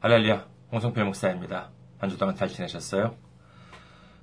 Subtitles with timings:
[0.00, 1.70] 할렐루야, 홍성필 목사입니다.
[1.98, 3.16] 한 주 동안 잘 지내셨어요?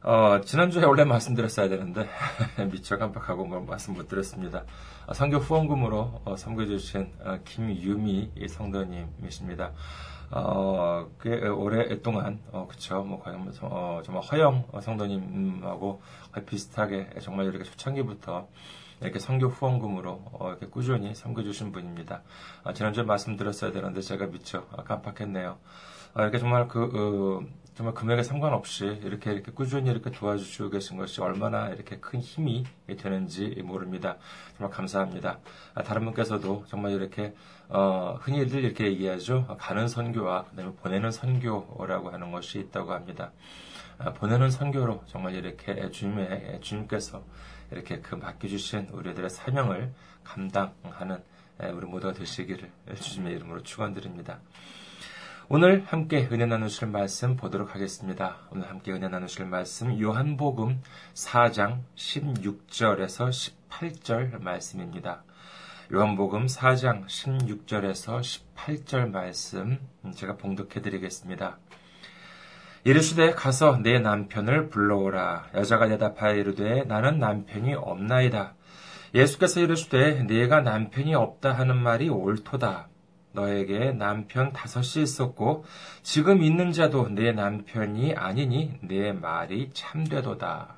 [0.03, 2.07] 어, 지난주에 원래 말씀드렸어야 되는데,
[2.71, 4.63] 미처 깜빡하고 뭐 말씀 못 드렸습니다.
[5.07, 9.71] 어, 성교 후원금으로 어, 섬겨주신 어, 김유미 성도님이십니다.
[10.31, 16.01] 어, 꽤 오랫동안, 어, 그쵸, 뭐, 과연, 어, 정말 허영 성도님하고
[16.31, 18.47] 거의 비슷하게 정말 이렇게 초창기부터
[19.03, 22.23] 이렇게 선교 후원금으로 어, 이렇게 꾸준히 섬겨주신 분입니다.
[22.63, 25.57] 아, 지난주에 말씀드렸어야 되는데 제가 미처 깜빡했네요.
[26.13, 31.21] 아, 이렇게 정말 그 어, 정말 금액에 상관없이 이렇게 이렇게 꾸준히 이렇게 도와주시고 계신 것이
[31.21, 34.17] 얼마나 이렇게 큰 힘이 되는지 모릅니다.
[34.57, 35.39] 정말 감사합니다.
[35.73, 37.33] 아, 다른 분께서도 정말 이렇게
[37.69, 39.57] 어, 흔히들 이렇게 얘기하죠.
[39.59, 43.31] 가는 선교와 그다음에 보내는 선교라고 하는 것이 있다고 합니다.
[43.97, 47.23] 아, 보내는 선교로 정말 이렇게 주님의 주님께서
[47.71, 49.91] 이렇게 그 맡겨주신 우리들의 사명을
[50.23, 51.23] 감당하는
[51.57, 52.69] 우리 모두가 되시기를
[53.01, 54.39] 주님의 이름으로 축원드립니다.
[55.49, 58.37] 오늘 함께 은혜 나누실 말씀 보도록 하겠습니다.
[58.49, 60.81] 오늘 함께 은혜 나누실 말씀 요한복음
[61.13, 65.23] 4장 16절에서 18절 말씀입니다.
[65.91, 68.21] 요한복음 4장 16절에서
[68.55, 69.79] 18절 말씀
[70.15, 71.57] 제가 봉독해 드리겠습니다.
[72.85, 75.49] 이르시되 가서 내 남편을 불러오라.
[75.55, 78.55] 여자가 대답하여 이르되 나는 남편이 없나이다.
[79.13, 82.87] 예수께서 이르시되 네가 남편이 없다 하는 말이 옳도다.
[83.33, 85.65] 너에게 남편 다섯이 있었고
[86.01, 90.75] 지금 있는 자도 내 남편이 아니니 내 말이 참되도다.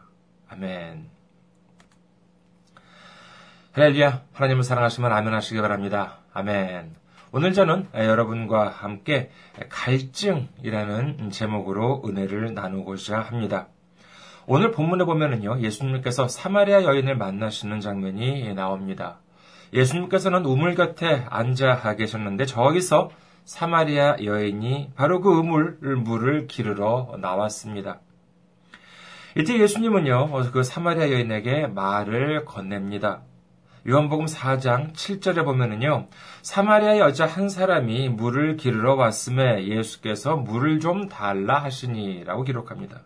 [0.49, 1.09] 아멘.
[3.73, 4.23] 할렐루야.
[4.33, 6.19] 하나님을 사랑하시면 아멘 하시기 바랍니다.
[6.33, 6.95] 아멘.
[7.33, 9.29] 오늘 저는 여러분과 함께
[9.67, 13.67] 갈증이라는 제목으로 은혜를 나누고자 합니다.
[14.47, 19.19] 오늘 본문에 보면은요, 예수님께서 사마리아 여인을 만나시는 장면이 나옵니다.
[19.75, 23.11] 예수님께서는 우물 곁에 앉아 계셨는데 저기서
[23.43, 27.99] 사마리아 여인이 바로 그 우물 물을 기르러 나왔습니다.
[29.37, 33.21] 이때 예수님은요, 그 사마리아 여인에게 말을 건넵니다.
[33.87, 36.07] 요한복음 4장 7절에 보면은요,
[36.41, 43.01] 사마리아 여자 한 사람이 물을 기르러 왔음에 예수께서 물을 좀 달라 하시니라고 기록합니다.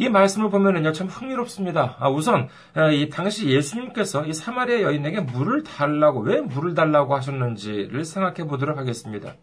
[0.00, 1.96] 이 말씀을 보면은요, 참 흥미롭습니다.
[2.00, 8.06] 아, 우선, 아, 이 당시 예수님께서 이 사마리아 여인에게 물을 달라고, 왜 물을 달라고 하셨는지를
[8.06, 9.34] 생각해 보도록 하겠습니다.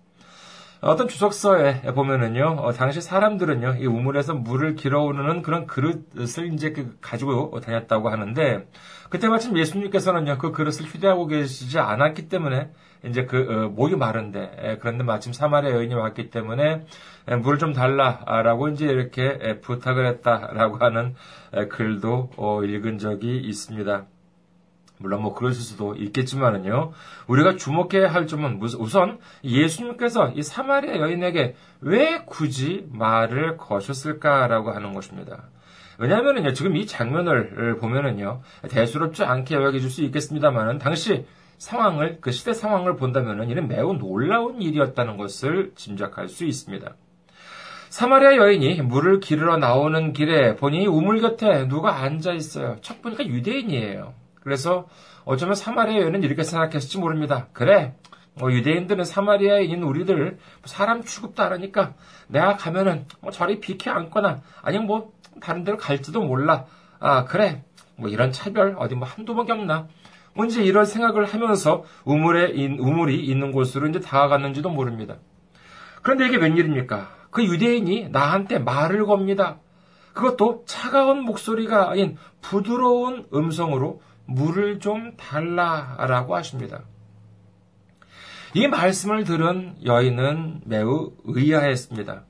[0.82, 7.60] 어떤 주석서에 보면은요, 어, 당시 사람들은요, 이 우물에서 물을 길어오르는 그런 그릇을 이제 그 가지고
[7.60, 8.68] 다녔다고 하는데,
[9.10, 12.70] 그때 마침 예수님께서는요, 그 그릇을 휴대하고 계시지 않았기 때문에,
[13.06, 16.86] 이제 그, 어, 목이 마른데, 에, 그런데 마침 사마리아 여인이 왔기 때문에,
[17.28, 21.16] 에, 물을 좀 달라라고 이제 이렇게 에, 부탁을 했다라고 하는
[21.70, 24.06] 글도 어, 읽은 적이 있습니다.
[25.00, 26.92] 물론 뭐 그러실 수도 있겠지만은요.
[27.28, 35.50] 우리가 주목해야 할 점은 우선 예수님께서 이 사마리아 여인에게 왜 굳이 말을 거셨을까라고 하는 것입니다.
[36.00, 41.26] 왜냐하면은요, 지금 이 장면을 보면은요, 대수롭지 않게 여겨질 수 있겠습니다만은, 당시
[41.58, 46.96] 상황을, 그 시대 상황을 본다면은, 이는 매우 놀라운 일이었다는 것을 짐작할 수 있습니다.
[47.90, 52.78] 사마리아 여인이 물을 기르러 나오는 길에 보니 우물 곁에 누가 앉아 있어요.
[52.82, 54.14] 첫 보니까 유대인이에요.
[54.48, 54.88] 그래서
[55.26, 57.48] 어쩌면 사마리아인은 이렇게 생각했을지 모릅니다.
[57.52, 57.96] 그래,
[58.36, 61.96] 뭐 유대인들은 사마리아인 우리들 사람 취급도 안 하니까
[62.30, 66.64] 내가 가면은 뭐 저리 비켜 앉거나 아니면 뭐 다른 데로 갈지도 몰라.
[67.02, 67.66] 아 그래,
[67.98, 69.90] 뭐 이런 차별 어디 뭐 한두 번 겪나.
[70.34, 75.18] 뭔지 이런 생각을 하면서 우물에 우물이 있는 곳으로 이제 다가갔는지도 모릅니다.
[76.04, 77.10] 그런데 이게 웬일입니까?
[77.32, 79.58] 그 유대인이 나한테 말을 겁니다.
[80.14, 86.82] 그것도 차가운 목소리가 아닌 부드러운 음성으로 물을 좀 달라라고 하십니다.
[88.54, 92.24] 이 말씀을 들은 여인은 매우 의아했습니다.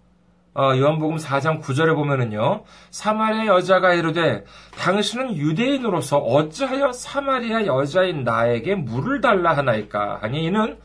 [0.55, 4.43] 어, 요한복음 4장 9절에 보면은요, 사마리아 여자가 이르되,
[4.79, 10.17] 당신은 유대인으로서 어찌하여 사마리아 여자인 나에게 물을 달라 하나이까?
[10.21, 10.79] 하니 이는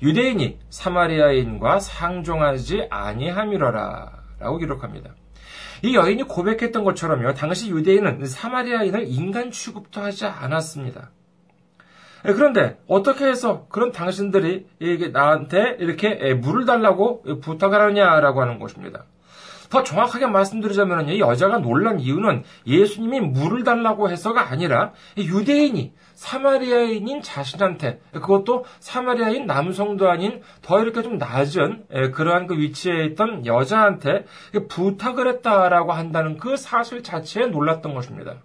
[0.00, 4.12] 유대인이 사마리아인과 상종하지 아니함이러라.
[4.38, 5.10] 라고 기록합니다.
[5.82, 11.10] 이 여인이 고백했던 것처럼요, 당시 유대인은 사마리아인을 인간 취급도 하지 않았습니다.
[12.26, 14.66] 예, 그런데 어떻게 해서 그런 당신들이
[15.12, 19.04] 나한테 이렇게 물을 달라고 부탁을 하느냐라고 하는 것입니다.
[19.68, 28.00] 더 정확하게 말씀드리자면 이 여자가 놀란 이유는 예수님이 물을 달라고 해서가 아니라 유대인이 사마리아인인 자신한테
[28.12, 34.24] 그것도 사마리아인 남성도 아닌 더 이렇게 좀 낮은 그러한 그 위치에 있던 여자한테
[34.68, 38.36] 부탁을 했다라고 한다는 그 사실 자체에 놀랐던 것입니다.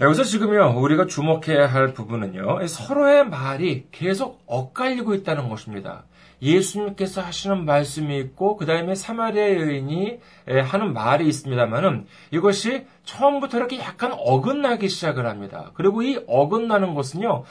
[0.00, 6.04] 여기서 지금요, 우리가 주목해야 할 부분은요, 서로의 말이 계속 엇갈리고 있다는 것입니다.
[6.42, 10.18] 예수님께서 하시는 말씀이 있고, 그 다음에 사마리아 여인이
[10.64, 15.70] 하는 말이 있습니다만은, 이것이 처음부터 이렇게 약간 어긋나기 시작을 합니다.
[15.74, 17.44] 그리고 이 어긋나는 것은요,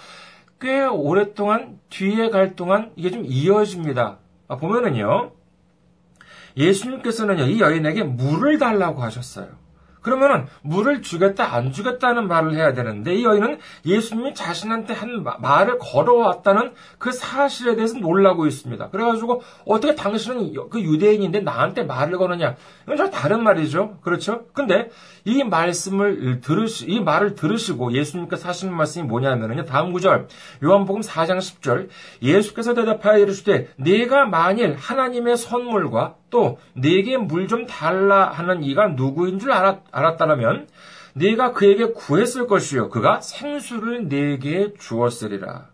[0.60, 4.20] 꽤 오랫동안, 뒤에 갈 동안 이게 좀 이어집니다.
[4.50, 5.32] 아, 보면은요,
[6.58, 9.61] 예수님께서는요, 이 여인에게 물을 달라고 하셨어요.
[10.02, 16.74] 그러면은 물을 주겠다 안 주겠다는 말을 해야 되는데 이 여인은 예수님이 자신한테 한 말을 걸어왔다는
[16.98, 18.90] 그 사실에 대해서 놀라고 있습니다.
[18.90, 23.98] 그래가지고 어떻게 당신은 그 유대인인데 나한테 말을 거느냐 이건 좀 다른 말이죠.
[24.02, 24.46] 그렇죠?
[24.54, 24.90] 근데
[25.26, 30.28] 이 말씀을 들으시 이 말을 들으시고 예수님께서 하시는 말씀이 뭐냐면요 다음 구절
[30.64, 31.90] 요한복음 4장 10절
[32.22, 39.38] 예수께서 대답하여 이르시되 네가 만일 하나님의 선물과 또 네게 물 좀 달라 하는 이가 누구인
[39.38, 40.68] 줄 알았, 알았다면
[41.14, 45.68] 네가 그에게 구했을 것이요 그가 생수를 네게 주었으리라.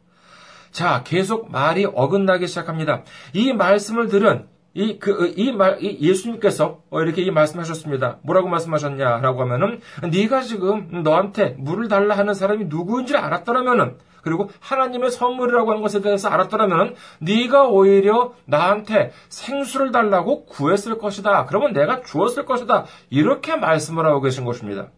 [0.71, 3.03] 자, 계속 말이 어긋나기 시작합니다.
[3.33, 8.19] 이 말씀을 들은 이, 그, 이 말, 이 예수님께서 이렇게 이 말씀하셨습니다.
[8.21, 9.81] 뭐라고 말씀하셨냐라고 하면은,
[10.11, 16.01] 네가 지금 너한테 물을 달라 하는 사람이 누구인 줄 알았더라면은, 그리고 하나님의 선물이라고 하는 것에
[16.01, 21.45] 대해서 알았더라면 네가 오히려 나한테 생수를 달라고 구했을 것이다.
[21.45, 22.85] 그러면 내가 주었을 것이다.
[23.09, 24.89] 이렇게 말씀을 하고 계신 것입니다.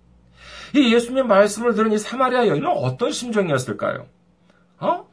[0.75, 4.07] 이 예수님의 말씀을 들은 이 사마리아 여인은 어떤 심정이었을까요?
[4.79, 5.07] 어?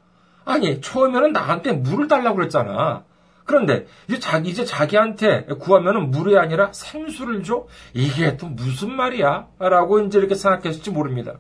[0.44, 3.04] 아니, 처음에는 나한테 물을 달라고 그랬잖아.
[3.44, 7.66] 그런데 이제 자기 이제 자기한테 구하면은 물이 아니라 생수를 줘?
[7.94, 9.48] 이게 또 무슨 말이야?
[9.58, 11.34] 라고 이제 이렇게 생각했을지 모릅니다.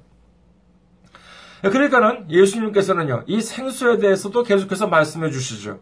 [1.62, 5.80] 그러니까는 예수님께서는요, 이 생수에 대해서도 계속해서 말씀해 주시죠.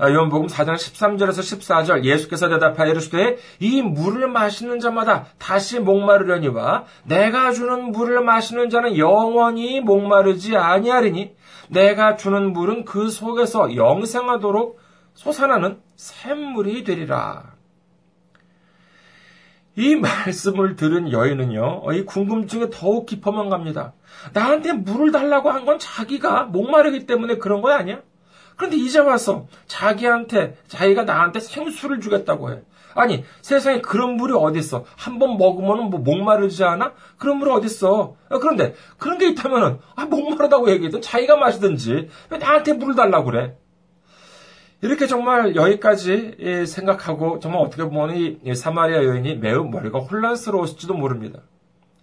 [0.00, 7.52] 아, 요한복음 4장 13절에서 14절 예수께서 대답하여 이르시되 이 물을 마시는 자마다 다시 목마르려니와 내가
[7.52, 11.34] 주는 물을 마시는 자는 영원히 목마르지 아니하리니
[11.68, 14.80] 내가 주는 물은 그 속에서 영생하도록
[15.12, 17.59] 솟아나는 샘물이 되리라.
[19.76, 23.92] 이 말씀을 들은 여인은요, 이 궁금증에 더욱 깊어만 갑니다.
[24.32, 28.00] 나한테 물을 달라고 한 건 자기가 목마르기 때문에 그런 거 아니야?
[28.56, 32.60] 그런데 이제 와서 자기한테, 자기가 나한테 생수를 주겠다고 해.
[32.94, 34.84] 아니, 세상에 그런 물이 어딨어?
[34.96, 36.92] 한번 먹으면 뭐 목마르지 않아?
[37.18, 38.16] 그런 물이 어딨어?
[38.40, 43.56] 그런데 그런 게 있다면은, 아, 목마르다고 얘기했든 자기가 마시든지, 왜 나한테 물을 달라고 그래?
[44.82, 51.40] 이렇게 정말 여기까지 생각하고 정말 어떻게 보면 이 사마리아 여인이 매우 머리가 혼란스러웠을지도 모릅니다.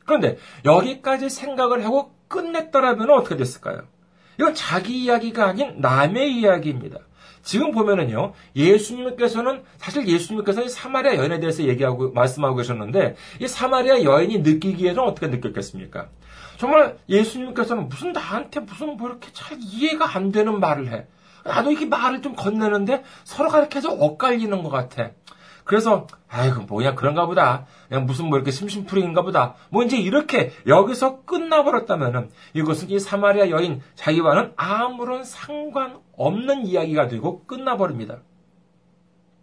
[0.06, 3.81] 그런데 여기까지 생각을 하고 끝냈더라면 어떻게 됐을까요?
[4.39, 7.00] 이건 자기 이야기가 아닌 남의 이야기입니다.
[7.41, 15.00] 지금 보면은요, 예수님께서는, 사실 예수님께서는 사마리아 여인에 대해서 얘기하고, 말씀하고 계셨는데, 이 사마리아 여인이 느끼기에는
[15.01, 16.09] 어떻게 느꼈겠습니까?
[16.57, 21.07] 정말 예수님께서는 무슨 나한테 무슨 뭐 이렇게 잘 이해가 안 되는 말을 해.
[21.47, 25.11] 나도 이렇게 말을 좀 건네는데 서로가 이렇게 해서 엇갈리는 것 같아.
[25.63, 27.65] 그래서 아이고 뭐야 그런가 보다.
[27.89, 29.55] 그냥 무슨 뭐 이렇게 심심풀이인가 보다.
[29.69, 38.19] 뭐 이제 이렇게 여기서 끝나버렸다면은 이것은 이 사마리아 여인 자기와는 아무런 상관없는 이야기가 되고 끝나버립니다.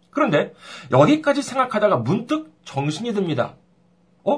[0.09, 0.53] 그런데
[0.91, 3.55] 여기까지 생각하다가 문득 정신이 듭니다.
[4.23, 4.37] 어?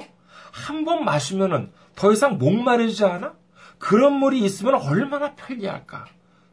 [0.52, 3.36] 한 번 마시면은 더 이상 목마르지 않아?
[3.78, 6.06] 그런 물이 있으면 얼마나 편리할까?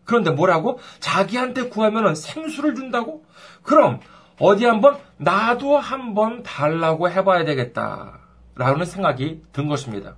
[0.05, 0.79] 그런데 뭐라고?
[1.01, 3.25] 자기한테 구하면 생수를 준다고?
[3.63, 4.01] 그럼
[4.39, 8.21] 어디 한번 나도 한번 달라고 해봐야 되겠다.
[8.57, 10.17] 라는 생각이 든 것입니다.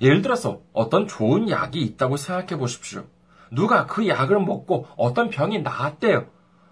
[0.00, 3.04] 예를 들어서 어떤 좋은 약이 있다고 생각해 보십시오.
[3.50, 6.26] 누가 그 약을 먹고 어떤 병이 나았대요.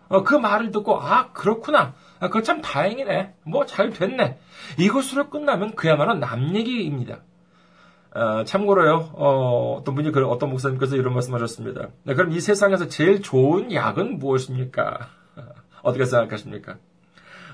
[0.08, 1.94] 어, 그 말을 듣고 아 그렇구나.
[2.20, 3.34] 아, 그거 참 다행이네.
[3.44, 4.38] 뭐 잘 됐네.
[4.78, 7.20] 이것으로 끝나면 그야말로 남 얘기입니다.
[8.14, 11.88] 어, 참고로요, 어, 떤 분이, 그, 어떤 목사님께서 이런 말씀 하셨습니다.
[12.04, 15.08] 네, 그럼 이 세상에서 제일 좋은 약은 무엇입니까?
[15.82, 16.76] 어떻게 생각하십니까?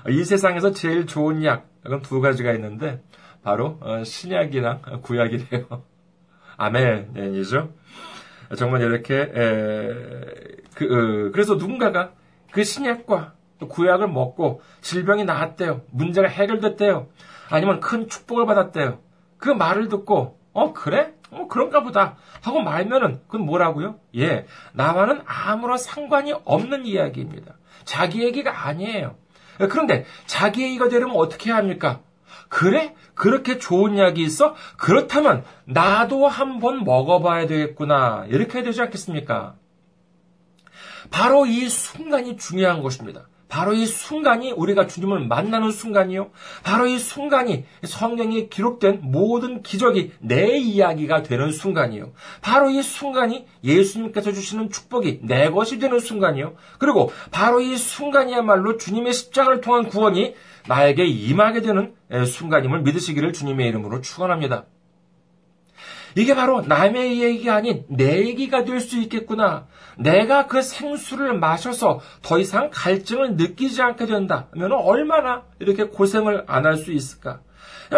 [0.09, 3.01] 이 세상에서 제일 좋은 약, 그건 두 가지가 있는데,
[3.43, 5.83] 바로, 어, 신약이나 구약이래요.
[6.57, 7.73] 아멘이죠.
[8.55, 12.13] 정말 이렇게, 에, 그, 어, 그래서 누군가가
[12.51, 13.33] 그 신약과
[13.67, 15.81] 구약을 먹고 질병이 나았대요.
[15.91, 17.07] 문제가 해결됐대요.
[17.49, 18.99] 아니면 큰 축복을 받았대요.
[19.37, 21.13] 그 말을 듣고 어, 그래?
[21.31, 22.17] 어, 그런가 보다.
[22.41, 23.99] 하고 말면은, 그건 뭐라고요?
[24.17, 27.55] 예, 나와는 아무런 상관이 없는 이야기입니다.
[27.85, 29.15] 자기 얘기가 아니에요.
[29.69, 32.01] 그런데 자기 얘기가 되려면 어떻게 합니까?
[32.49, 32.95] 그래?
[33.13, 34.55] 그렇게 좋은 약이 있어?
[34.77, 38.25] 그렇다면 나도 한번 먹어봐야 되겠구나.
[38.29, 39.55] 이렇게 해야 되지 않겠습니까?
[41.11, 43.27] 바로 이 순간이 중요한 것입니다.
[43.51, 46.31] 바로 이 순간이 우리가 주님을 만나는 순간이요.
[46.63, 52.13] 바로 이 순간이 성경에 기록된 모든 기적이 내 이야기가 되는 순간이요.
[52.41, 56.55] 바로 이 순간이 예수님께서 주시는 축복이 내 것이 되는 순간이요.
[56.79, 60.33] 그리고 바로 이 순간이야말로 주님의 십자가를 통한 구원이
[60.69, 64.65] 나에게 임하게 되는 순간임을 믿으시기를 주님의 이름으로 축원합니다.
[66.15, 69.67] 이게 바로 남의 얘기가 아닌 내 얘기가 될 수 있겠구나.
[69.97, 74.47] 내가 그 생수를 마셔서 더 이상 갈증을 느끼지 않게 된다.
[74.53, 77.41] 면 얼마나 이렇게 고생을 안 할 수 있을까?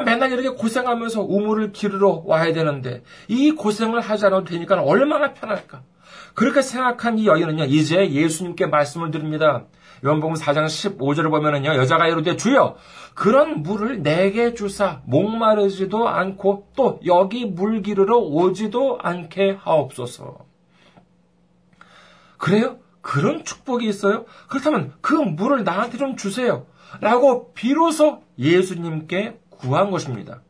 [0.06, 5.84] 맨날 이렇게 고생하면서 우물을 기르러 와야 되는데 이 고생을 하지 않아도 되니까 얼마나 편할까?
[6.34, 9.66] 그렇게 생각한 이 여인은요, 이제 예수님께 말씀을 드립니다.
[10.06, 12.76] 요한복음 4장 15절을 보면은요, 여자가 이르되 주여
[13.14, 20.46] 그런 물을 내게 주사 목마르지도 않고 또 여기 물 기르러 오지도 않게 하옵소서.
[22.38, 22.80] 그래요?
[23.02, 24.26] 그런 축복이 있어요?
[24.48, 26.66] 그렇다면 그 물을 나한테 좀 주세요.
[27.00, 30.42] 라고 비로소 예수님께 구한 것입니다.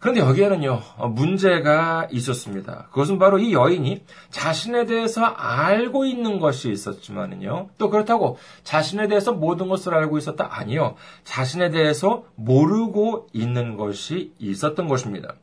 [0.00, 0.80] 그런데 여기에는요,
[1.10, 2.88] 문제가 있었습니다.
[2.90, 9.68] 그것은 바로 이 여인이 자신에 대해서 알고 있는 것이 있었지만은요, 또 그렇다고 자신에 대해서 모든
[9.68, 10.48] 것을 알고 있었다?
[10.50, 10.94] 아니요.
[11.24, 15.34] 자신에 대해서 모르고 있는 것이 있었던 것입니다.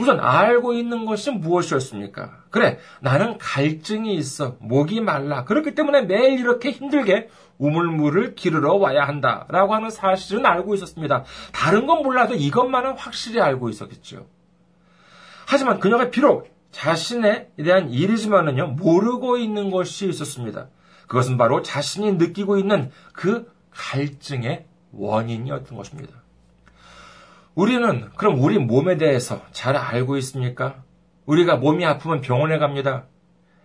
[0.00, 2.44] 우선 알고 있는 것이 무엇이었습니까?
[2.50, 4.56] 그래, 나는 갈증이 있어.
[4.60, 5.44] 목이 말라.
[5.44, 9.46] 그렇기 때문에 매일 이렇게 힘들게 우물물을 기르러 와야 한다.
[9.48, 11.24] 라고 하는 사실은 알고 있었습니다.
[11.52, 14.26] 다른 건 몰라도 이것만은 확실히 알고 있었겠죠.
[15.46, 20.68] 하지만 그녀가 비록 자신에 대한 일이지만은요, 모르고 있는 것이 있었습니다.
[21.06, 26.23] 그것은 바로 자신이 느끼고 있는 그 갈증의 원인이었던 것입니다.
[27.54, 30.82] 우리는 그럼 우리 몸에 대해서 잘 알고 있습니까?
[31.24, 33.04] 우리가 몸이 아프면 병원에 갑니다.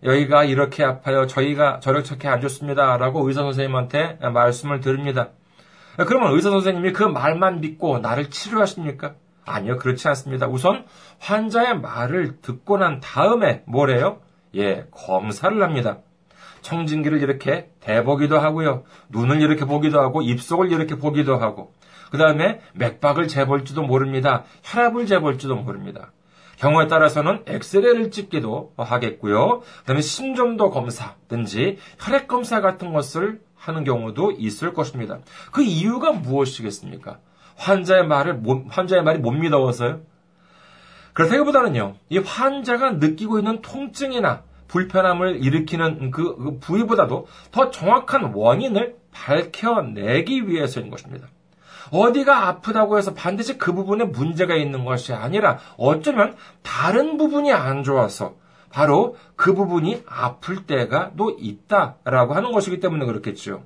[0.04, 1.26] 여기가 이렇게 아파요.
[1.26, 2.98] 저희가 저렇게 안 좋습니다.
[2.98, 5.30] 라고 의사 선생님한테 말씀을 드립니다.
[5.98, 9.16] 그러면 의사 선생님이 그 말만 믿고 나를 치료하십니까?
[9.46, 10.48] 아니요, 그렇지 않습니다.
[10.48, 10.86] 우선
[11.18, 14.20] 환자의 말을 듣고 난 다음에 뭐래요?
[14.56, 15.98] 예, 검사를 합니다.
[16.62, 18.84] 청진기를 이렇게 대보기도 하고요.
[19.10, 21.74] 눈을 이렇게 보기도 하고 입속을 이렇게 보기도 하고
[22.12, 24.44] 그 다음에 맥박을 재볼지도 모릅니다.
[24.64, 26.12] 혈압을 재볼지도 모릅니다.
[26.58, 29.60] 경우에 따라서는 엑스레이를 찍기도 하겠고요.
[29.62, 35.20] 그 다음에 심전도 검사든지 혈액 검사 같은 것을 하는 경우도 있을 것입니다.
[35.52, 37.20] 그 이유가 무엇이겠습니까?
[37.56, 40.02] 환자의 말을, 환자의 말이 못 믿어서요?
[41.14, 50.48] 그렇다기보다는요, 이 환자가 느끼고 있는 통증이나 불편함을 일으키는 그, 그 부위보다도 더 정확한 원인을 밝혀내기
[50.48, 51.28] 위해서인 것입니다.
[51.92, 58.36] 어디가 아프다고 해서 반드시 그 부분에 문제가 있는 것이 아니라 어쩌면 다른 부분이 안 좋아서
[58.72, 63.64] 바로 그 부분이 아플 때가 또 있다라고 하는 것이기 때문에 그렇겠죠.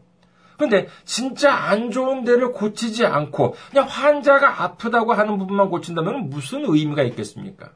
[0.58, 7.04] 근데 진짜 안 좋은 데를 고치지 않고 그냥 환자가 아프다고 하는 부분만 고친다면 무슨 의미가
[7.04, 7.72] 있겠습니까?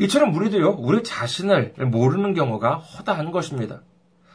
[0.00, 3.82] 이처럼 우리도요, 우리 자신을 모르는 경우가 허다한 것입니다.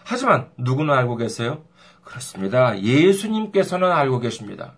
[0.06, 1.64] 하지만 누구는 알고 계세요?
[2.10, 2.82] 그렇습니다.
[2.82, 4.74] 예수님께서는 알고 계십니다.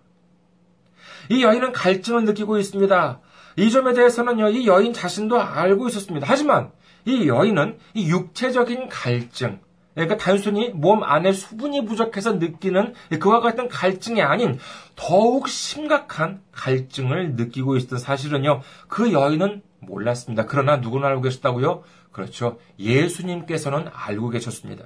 [1.30, 3.20] 이 여인은 갈증을 느끼고 있습니다.
[3.56, 6.26] 이 점에 대해서는요, 이 여인 자신도 알고 있었습니다.
[6.28, 6.70] 하지만
[7.06, 9.60] 이 여인은 이 육체적인 갈증,
[9.94, 14.58] 그러니까 단순히 몸 안에 수분이 부족해서 느끼는 그와 같은 갈증이 아닌
[14.94, 20.44] 더욱 심각한 갈증을 느끼고 있었던 사실은요, 그 여인은 몰랐습니다.
[20.46, 21.82] 그러나 누구는 알고 계셨다고요?
[22.12, 22.58] 그렇죠.
[22.78, 24.84] 예수님께서는 알고 계셨습니다.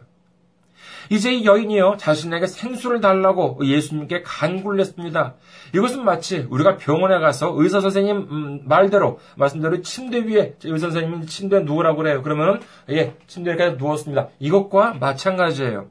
[1.11, 5.35] 이제 이 여인이요, 자신에게 생수를 달라고 예수님께 간구를 했습니다.
[5.75, 11.61] 이것은 마치 우리가 병원에 가서 의사 선생님 음, 말대로, 말씀대로 침대 위에, 의사 선생님이 침대에
[11.61, 12.23] 누우라고 그래요.
[12.23, 12.61] 그러면은,
[12.91, 14.29] 예, 침대에 누웠습니다.
[14.39, 15.87] 이것과 마찬가지예요.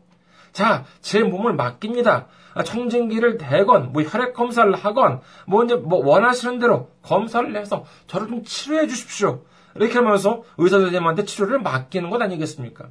[0.51, 2.27] 자, 제 몸을 맡깁니다.
[2.53, 8.27] 아, 청진기를 대건, 뭐 혈액 검사를 하건, 뭐 이제 뭐 원하시는 대로 검사를 해서 저를
[8.27, 9.43] 좀 치료해 주십시오.
[9.75, 12.85] 이렇게 하면서 의사 선생님한테 치료를 맡기는 것 아니겠습니까?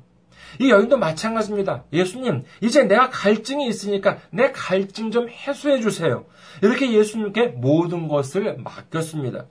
[0.61, 1.85] 이 여인도 마찬가지입니다.
[1.93, 6.25] 예수님, 이제 내가 갈증이 있으니까 내 갈증 좀 해소해 주세요.
[6.63, 9.47] 이렇게 예수님께 모든 것을 맡겼습니다.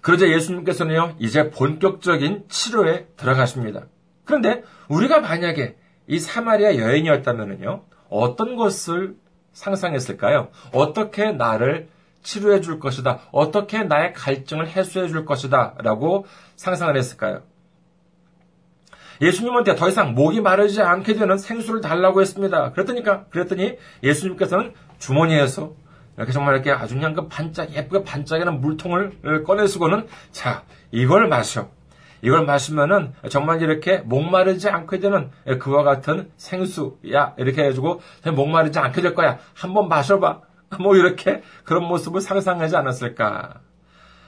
[0.00, 3.86] 그러자 예수님께서는요, 이제 본격적인 치료에 들어가십니다.
[4.24, 9.16] 그런데 우리가 만약에 이 사마리아 여인이었다면요, 어떤 것을
[9.52, 10.50] 상상했을까요?
[10.72, 11.88] 어떻게 나를
[12.22, 13.20] 치료해 줄 것이다.
[13.32, 15.74] 어떻게 나의 갈증을 해소해 줄 것이다.
[15.78, 17.42] 라고 상상을 했을까요?
[19.24, 22.72] 예수님한테 더 이상 목이 마르지 않게 되는 생수를 달라고 했습니다.
[22.72, 25.72] 그랬더니까, 그랬더니 예수님께서는 주머니에서
[26.16, 30.62] 이렇게 정말 이렇게 아주 그냥 그 반짝, 예쁘게 반짝이는 물통을 꺼내시고는 자,
[30.92, 31.70] 이걸 마셔.
[32.22, 38.00] 이걸 마시면은 정말 이렇게 목마르지 않게 되는 그와 같은 생수야 이렇게 해가지고
[38.34, 40.40] 목마르지 않게 될 거야 한번 마셔봐
[40.80, 43.60] 뭐 이렇게 그런 모습을 상상하지 않았을까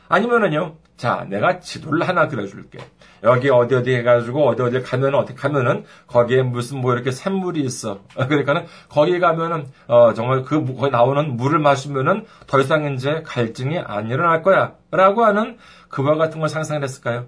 [0.09, 2.79] 아니면은요 자 내가 지도를 하나 그려줄게
[3.23, 8.01] 여기 어디 어디 해가지고 어디 어디 가면 어디 가면은 거기에 무슨 뭐 이렇게 샘물이 있어
[8.15, 14.09] 그러니까는 거기 가면은 어 정말 그 거기 나오는 물을 마시면은 더 이상 이제 갈증이 안
[14.11, 15.59] 일어날 거야라고 하는
[15.89, 17.27] 그와 같은 걸 상상했을까요?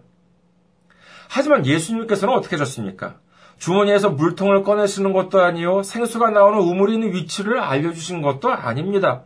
[1.28, 3.16] 하지만 예수님께서는 어떻게 하셨습니까?
[3.58, 9.24] 주머니에서 물통을 꺼내시는 것도 아니요, 생수가 나오는 우물이 있는 위치를 알려주신 것도 아닙니다.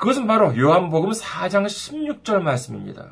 [0.00, 3.10] 그것은 바로 요한복음 4장 16절 말씀입니다.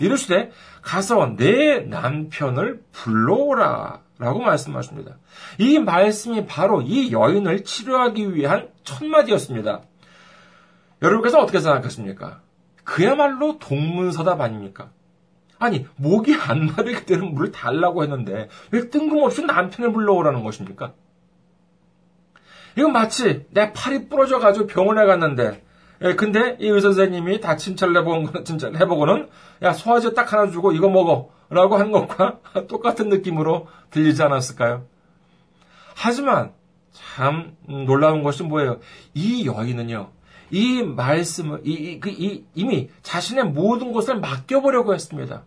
[0.00, 0.50] 이르시되
[0.82, 5.16] 가서 내 남편을 불러오라 라고 말씀하십니다.
[5.58, 9.82] 이 말씀이 바로 이 여인을 치료하기 위한 첫마디였습니다.
[11.02, 12.40] 여러분께서 어떻게 생각하십니까?
[12.82, 14.90] 그야말로 동문서답 아닙니까?
[15.60, 20.94] 아니, 목이 안 마르게 되는 물을 달라고 했는데, 왜 뜬금없이 남편을 불러오라는 것입니까?
[22.76, 25.62] 이건 마치 내 팔이 부러져가지고 병원에 갔는데,
[26.02, 29.28] 예, 근데 이 의사 선생님이 다 침철을 해보고, 침철 해보고는,
[29.62, 31.30] 야, 소화제 딱 하나 주고 이거 먹어.
[31.50, 34.86] 라고 한 것과 똑같은 느낌으로 들리지 않았을까요?
[35.94, 36.52] 하지만,
[36.92, 38.80] 참 놀라운 것이 뭐예요?
[39.14, 40.10] 이 여인은요,
[40.50, 45.44] 이 말씀을, 이, 이, 그, 이, 이미 자신의 모든 것을 맡겨보려고 했습니다.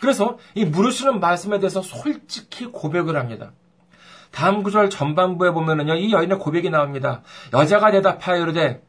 [0.00, 3.52] 그래서 이 물으시는 말씀에 대해서 솔직히 고백을 합니다.
[4.30, 7.22] 다음 구절 전반부에 보면은요, 이 여인의 고백이 나옵니다.
[7.52, 8.82] 여자가 대답하여 이르되,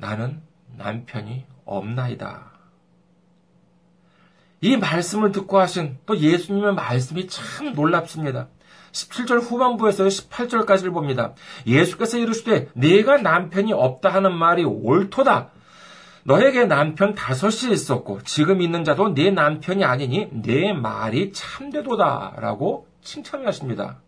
[0.00, 0.40] 나는
[0.76, 2.50] 남편이 없나이다.
[4.62, 8.48] 이 말씀을 듣고 하신 또 예수님의 말씀이 참 놀랍습니다.
[8.92, 11.34] 17절 후반부에서 18절까지를 봅니다.
[11.66, 15.50] 예수께서 이르시되 네가 남편이 없다 하는 말이 옳도다.
[16.24, 23.98] 너에게 남편 다섯이 있었고 지금 있는 자도 네 남편이 아니니 네 말이 참되도다라고 칭찬하십니다.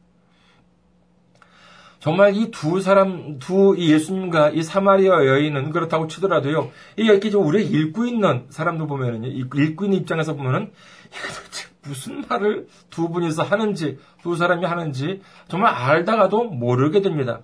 [2.02, 7.70] 정말 이 두 사람, 두 예수님과 이 사마리아 여인은 그렇다고 치더라도요, 이 이렇게 좀 우리가
[7.70, 10.72] 읽고 있는 사람들 보면은요, 읽고 있는 입장에서 보면은,
[11.12, 17.42] 도대체 무슨 말을 두 분이서 하는지, 두 사람이 하는지, 정말 알다가도 모르게 됩니다.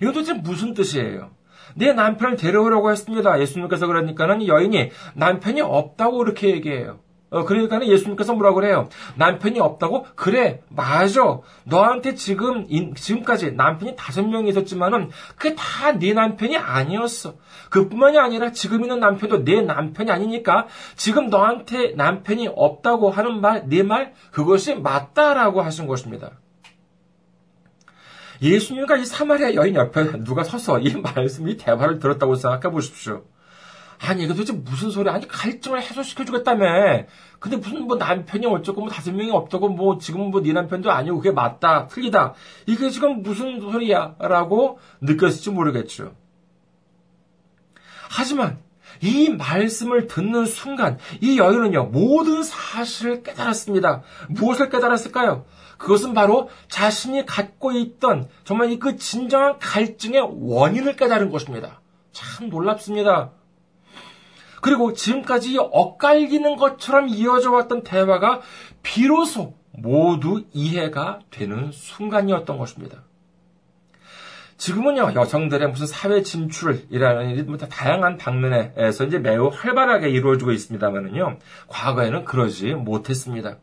[0.00, 1.28] 이거 도대체 무슨 뜻이에요?
[1.74, 3.38] 내 남편을 데려오라고 했습니다.
[3.38, 7.00] 예수님께서 그러니까는 여인이 남편이 없다고 이렇게 얘기해요.
[7.30, 8.88] 어, 그러니까는 예수님께서 뭐라고 그래요?
[9.16, 10.06] 남편이 없다고?
[10.14, 11.40] 그래, 맞아.
[11.64, 17.34] 너한테 지금, 지금까지 남편이 다섯 명이 있었지만은, 그게 다 네 남편이 아니었어.
[17.70, 23.82] 그뿐만이 아니라 지금 있는 남편도 내 남편이 아니니까, 지금 너한테 남편이 없다고 하는 말, 네
[23.82, 26.32] 말, 그것이 맞다라고 하신 것입니다.
[28.40, 33.24] 예수님과 이 사마리아 여인 옆에 누가 서서 이 말씀이 대화를 들었다고 생각해 보십시오.
[34.00, 35.14] 아니, 이거 도대체 무슨 소리야?
[35.14, 37.04] 아니, 갈증을 해소시켜주겠다며.
[37.40, 41.18] 근데 무슨 뭐 남편이 어쩌고 뭐 다섯 명이 없다고 뭐 지금 뭐 네 남편도 아니고
[41.18, 42.34] 그게 맞다, 틀리다.
[42.66, 44.16] 이게 지금 무슨 소리야?
[44.18, 46.14] 라고 느꼈을지 모르겠죠.
[48.10, 48.58] 하지만
[49.00, 54.02] 이 말씀을 듣는 순간 이 여인은요, 모든 사실을 깨달았습니다.
[54.28, 55.44] 무엇을 깨달았을까요?
[55.76, 61.80] 그것은 바로 자신이 갖고 있던 정말 이 그 진정한 갈증의 원인을 깨달은 것입니다.
[62.10, 63.30] 참 놀랍습니다.
[64.60, 68.40] 그리고 지금까지 엇갈리는 것처럼 이어져 왔던 대화가
[68.82, 73.02] 비로소 모두 이해가 되는 순간이었던 것입니다.
[74.56, 82.24] 지금은요, 여성들의 무슨 사회 진출이라는 일이 뭐 다양한 방면에서 이제 매우 활발하게 이루어지고 있습니다만은요, 과거에는
[82.24, 83.58] 그러지 못했습니다.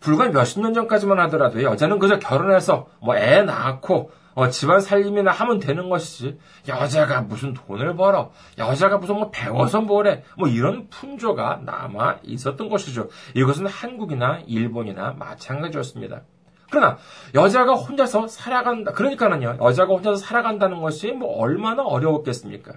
[0.00, 5.58] 불과 몇십 년 전까지만 하더라도 여자는 그저 결혼해서 뭐 애 낳고 어, 집안 살림이나 하면
[5.58, 6.38] 되는 것이지
[6.68, 13.08] 여자가 무슨 돈을 벌어 여자가 무슨 뭐 배워서 뭐래 뭐 이런 풍조가 남아 있었던 것이죠.
[13.34, 16.22] 이것은 한국이나 일본이나 마찬가지였습니다.
[16.70, 16.98] 그러나
[17.34, 18.92] 여자가 혼자서 살아간다.
[18.92, 19.58] 그러니까는요.
[19.60, 22.74] 여자가 혼자서 살아간다는 것이 뭐 얼마나 어려웠겠습니까?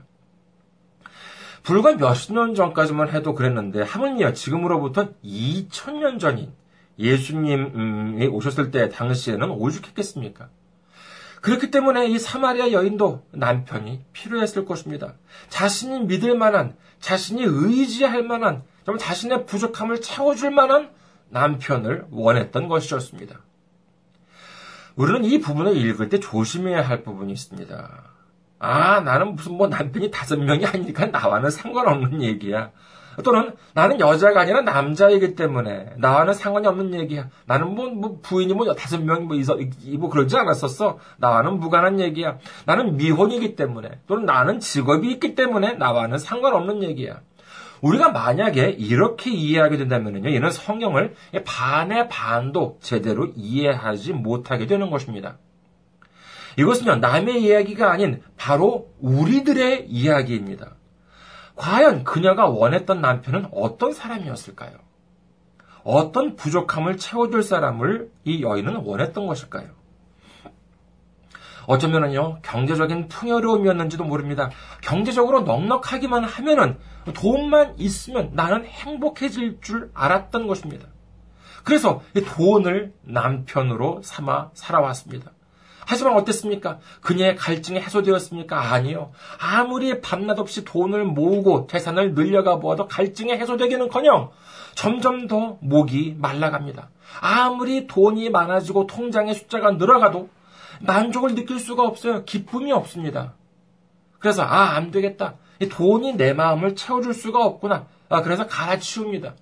[1.61, 6.51] 불과 몇십 년 전까지만 해도 그랬는데 하물며 지금으로부터 2000년 전인
[6.99, 10.49] 예수님이 오셨을 때 당시에는 오죽했겠습니까?
[11.43, 15.15] 그렇기 때문에 이 사마리아 여인도 남편이 필요했을 것입니다.
[15.49, 20.89] 자신이 믿을 만한, 자신이 의지할 만한, 좀 자신의 부족함을 채워줄 만한
[21.27, 23.41] 남편을 원했던 것이었습니다.
[24.95, 28.03] 우리는 이 부분을 읽을 때 조심해야 할 부분이 있습니다.
[28.59, 32.71] 아, 나는 무슨 뭐 남편이 다섯 명이 아니니까 나와는 상관없는 얘기야.
[33.23, 37.29] 또는 나는 여자가 아니라 남자이기 때문에 나와는 상관이 없는 얘기야.
[37.45, 39.57] 나는 뭐, 뭐 부인이 뭐 다섯 명이 뭐, 있어,
[39.99, 40.97] 뭐 그러지 않았었어.
[41.17, 42.37] 나와는 무관한 얘기야.
[42.65, 47.21] 나는 미혼이기 때문에 또는 나는 직업이 있기 때문에 나와는 상관없는 얘기야.
[47.81, 55.37] 우리가 만약에 이렇게 이해하게 된다면요, 얘는 성경을 반의 반도 제대로 이해하지 못하게 되는 것입니다.
[56.57, 60.75] 이것은요, 남의 이야기가 아닌 바로 우리들의 이야기입니다.
[61.55, 64.71] 과연 그녀가 원했던 남편은 어떤 사람이었을까요?
[65.83, 69.67] 어떤 부족함을 채워줄 사람을 이 여인은 원했던 것일까요?
[71.65, 74.49] 어쩌면은요, 경제적인 풍요로움이었는지도 모릅니다.
[74.81, 76.77] 경제적으로 넉넉하기만 하면은,
[77.13, 80.87] 돈만 있으면 나는 행복해질 줄 알았던 것입니다.
[81.63, 82.01] 그래서
[82.35, 85.31] 돈을 남편으로 삼아 살아왔습니다.
[85.85, 86.79] 하지만 어땠습니까?
[87.01, 88.73] 그녀의 갈증이 해소되었습니까?
[88.73, 89.11] 아니요.
[89.39, 94.31] 아무리 밤낮 없이 돈을 모으고 재산을 늘려가 보아도 갈증이 해소되기는 커녕
[94.75, 96.89] 점점 더 목이 말라갑니다.
[97.21, 100.29] 아무리 돈이 많아지고 통장의 숫자가 늘어가도
[100.81, 102.25] 만족을 느낄 수가 없어요.
[102.25, 103.33] 기쁨이 없습니다.
[104.19, 105.35] 그래서, 아, 안 되겠다.
[105.69, 107.87] 돈이 내 마음을 채워줄 수가 없구나.
[108.09, 109.35] 아, 그래서 갈아치웁니다.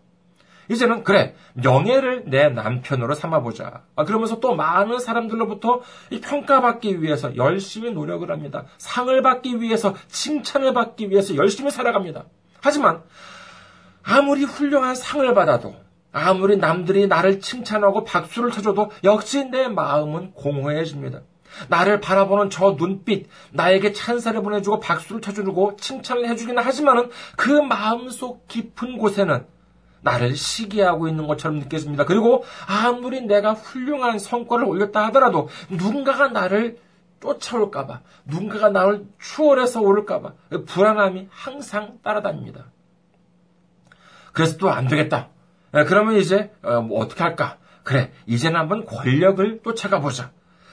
[0.69, 3.84] 이제는 그래 명예를 내 남편으로 삼아보자.
[3.95, 5.82] 아, 그러면서 또 많은 사람들로부터
[6.21, 8.65] 평가받기 위해서 열심히 노력을 합니다.
[8.78, 12.26] 상을 받기 위해서 칭찬을 받기 위해서 열심히 살아갑니다.
[12.62, 13.04] 하지만
[14.04, 15.76] 아무리 훌륭한 상을 받아도
[16.12, 21.21] 아무리 남들이 나를 칭찬하고 박수를 쳐줘도 역시 내 마음은 공허해집니다.
[21.67, 28.97] 나를 바라보는 저 눈빛, 나에게 찬사를 보내주고 박수를 쳐주고 칭찬을 해주기는 하지만은 그 마음속 깊은
[28.97, 29.45] 곳에는
[30.02, 32.06] 나를 시기하고 있는 것처럼 느껴집니다.
[32.06, 36.78] 그리고 아무리 내가 훌륭한 성과를 올렸다 하더라도 누군가가 나를
[37.22, 40.34] 쫓아올까봐, 누군가가 나를 추월해서 오를까봐
[40.66, 42.66] 불안함이 항상 따라다닙니다.
[44.34, 45.30] 그래서 또 안 되겠다.
[45.72, 47.58] 그러면 이제 어, 뭐 어떻게 할까?
[47.84, 50.32] 그래, 이제는 한번 권력을 쫓아가 보자.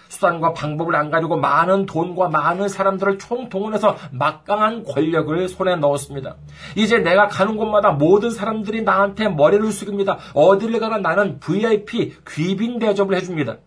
[0.09, 6.37] 수단과 방법을 안 가지고 많은 돈과 많은 사람들을 총동원해서 막강한 권력을 손에 넣었습니다.
[6.75, 10.19] 이제 내가 가는 곳마다 모든 사람들이 나한테 머리를 숙입니다.
[10.35, 13.59] 어디를 가나 나는 VIP 귀빈 대접을 해줍니다.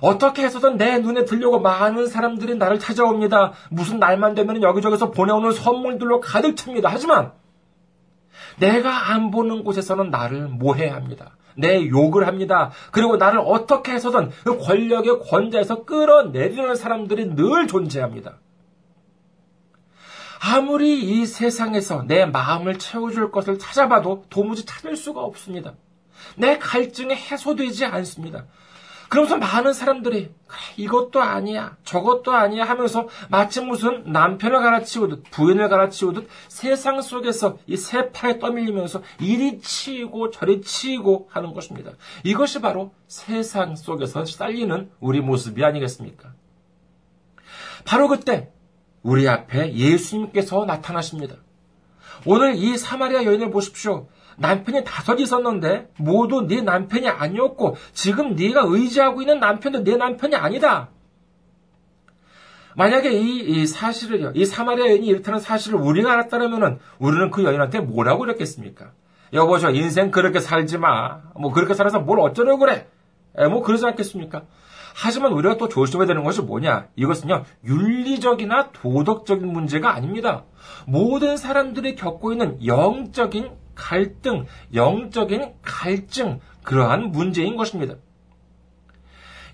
[0.00, 3.52] 어떻게 해서든 내 눈에 들려고 많은 사람들이 나를 찾아옵니다.
[3.70, 6.90] 무슨 날만 되면 여기저기서 보내오는 선물들로 가득 찹니다.
[6.92, 7.32] 하지만
[8.58, 11.36] 내가 안 보는 곳에서는 나를 모해합니다.
[11.56, 12.70] 내 욕을 합니다.
[12.92, 18.38] 그리고 나를 어떻게 해서든 그 권력의 권자에서 끌어내리는 사람들이 늘 존재합니다.
[20.40, 25.74] 아무리 이 세상에서 내 마음을 채워줄 것을 찾아봐도 도무지 찾을 수가 없습니다.
[26.36, 28.46] 내 갈증이 해소되지 않습니다.
[29.08, 36.28] 그러면서 많은 사람들이 그래, 이것도 아니야, 저것도 아니야 하면서 마치 무슨 남편을 갈아치우듯 부인을 갈아치우듯
[36.48, 41.92] 세상 속에서 이 세파에 떠밀리면서 이리 치이고 저리 치이고 하는 것입니다.
[42.24, 46.32] 이것이 바로 세상 속에서 살리는 우리 모습이 아니겠습니까?
[47.84, 48.50] 바로 그때
[49.02, 51.36] 우리 앞에 예수님께서 나타나십니다.
[52.24, 54.08] 오늘 이 사마리아 여인을 보십시오.
[54.36, 60.90] 남편이 다섯 있었는데 모두 네 남편이 아니었고 지금 네가 의지하고 있는 남편도 네 남편이 아니다.
[62.76, 68.20] 만약에 이, 이 사실을요, 이 사마리아 여인이 이렇다는 사실을 우리가 알았다면 우리는 그 여인한테 뭐라고
[68.20, 68.92] 그랬겠습니까?
[69.32, 71.22] 여보, 저 인생 그렇게 살지 마.
[71.34, 72.86] 뭐 그렇게 살아서 뭘 어쩌려고 그래?
[73.38, 74.42] 에, 뭐 그러지 않겠습니까?
[74.94, 76.88] 하지만 우리가 또 조심해야 되는 것이 뭐냐?
[76.96, 80.44] 이것은요, 윤리적이나 도덕적인 문제가 아닙니다.
[80.86, 87.94] 모든 사람들이 겪고 있는 영적인 갈등, 영적인 갈증, 그러한 문제인 것입니다.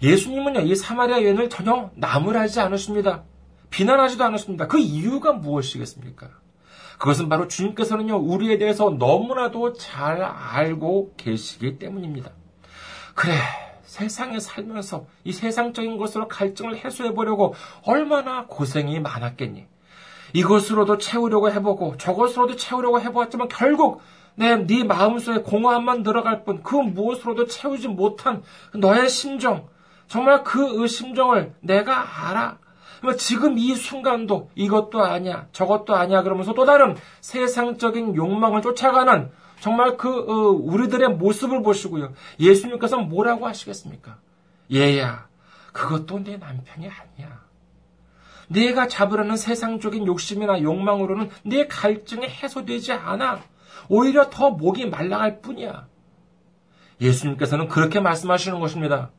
[0.02, 3.24] 예수님은요, 이 사마리아 여인을 전혀 나무라지 않으십니다.
[3.70, 4.66] 비난하지도 않으십니다.
[4.66, 6.30] 그 이유가 무엇이겠습니까?
[6.98, 12.30] 그것은 바로 주님께서는요, 우리에 대해서 너무나도 잘 알고 계시기 때문입니다.
[13.14, 13.34] 그래,
[13.82, 17.54] 세상에 살면서 이 세상적인 것으로 갈증을 해소해 보려고
[17.84, 19.66] 얼마나 고생이 많았겠니?
[20.32, 24.00] 이것으로도 채우려고 해보고 저것으로도 채우려고 해보았지만 결국
[24.34, 28.42] 내 네 마음속에 공허함만 들어갈 뿐 그 무엇으로도 채우지 못한
[28.74, 29.68] 너의 심정
[30.08, 32.58] 정말 그 심정을 내가 알아.
[33.18, 40.08] 지금 이 순간도 이것도 아니야 저것도 아니야 그러면서 또 다른 세상적인 욕망을 쫓아가는 정말 그
[40.08, 42.12] 어, 우리들의 모습을 보시고요.
[42.38, 44.18] 예수님께서 뭐라고 하시겠습니까?
[44.72, 45.26] 얘야
[45.72, 47.40] 그것도 내 남편이 아니야.
[48.52, 53.40] 네가 잡으려는 세상적인 욕심이나 욕망으로는 네 갈증이 해소되지 않아.
[53.88, 55.86] 오히려 더 목이 말라갈 뿐이야.
[57.00, 59.10] 예수님께서는 그렇게 말씀하시는 것입니다.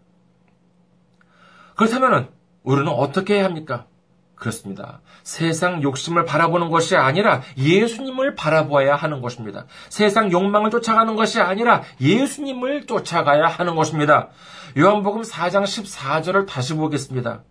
[1.76, 2.30] 그렇다면
[2.64, 3.88] 우리는 어떻게 해야 합니까?
[4.36, 5.02] 그렇습니다.
[5.24, 9.66] 세상 욕심을 바라보는 것이 아니라 예수님을 바라보아야 하는 것입니다.
[9.90, 14.30] 세상 욕망을 쫓아가는 것이 아니라 예수님을 쫓아가야 하는 것입니다.
[14.78, 17.44] 요한복음 4장 14절을 다시 보겠습니다.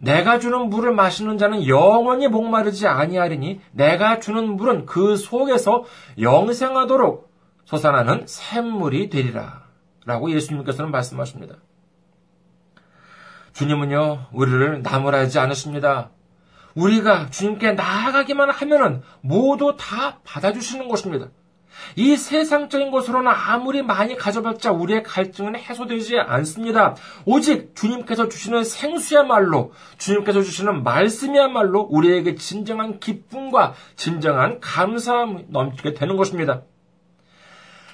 [0.00, 5.84] 내가 주는 물을 마시는 자는 영원히 목마르지 아니하리니 내가 주는 물은 그 속에서
[6.18, 7.30] 영생하도록
[7.66, 9.68] 솟아나는 샘물이 되리라.
[10.06, 11.56] 라고 예수님께서는 말씀하십니다.
[13.52, 16.10] 주님은요, 우리를 나무라지 않으십니다.
[16.74, 21.28] 우리가 주님께 나아가기만 하면은 모두 다 받아주시는 것입니다.
[21.96, 26.94] 이 세상적인 것으로는 아무리 많이 가져봤자 우리의 갈증은 해소되지 않습니다.
[27.24, 36.62] 오직 주님께서 주시는 생수야말로, 주님께서 주시는 말씀이야말로 우리에게 진정한 기쁨과 진정한 감사함이 넘치게 되는 것입니다.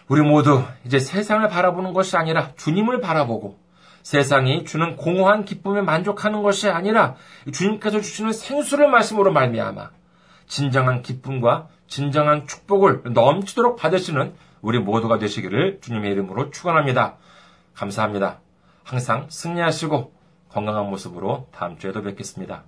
[0.08, 3.58] 우리 모두 이제 세상을 바라보는 것이 아니라 주님을 바라보고
[4.02, 7.16] 세상이 주는 공허한 기쁨에 만족하는 것이 아니라
[7.52, 9.90] 주님께서 주시는 생수를 말씀으로 말미암아
[10.46, 17.16] 진정한 기쁨과 진정한 축복을 넘치도록 받으시는 우리 모두가 되시기를 주님의 이름으로 축원합니다.
[17.75, 18.40] 감사합니다.
[18.83, 20.12] 항상 승리하시고
[20.49, 22.64] 건강한 모습으로 다음 주에도 뵙겠습니다.